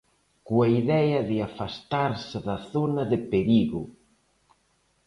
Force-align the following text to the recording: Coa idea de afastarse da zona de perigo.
Coa 0.47 0.67
idea 0.81 1.19
de 1.29 1.37
afastarse 1.47 2.37
da 2.47 2.57
zona 2.73 3.03
de 3.11 3.17
perigo. 3.31 3.81